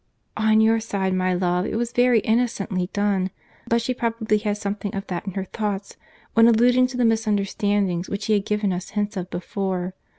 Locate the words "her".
5.33-5.43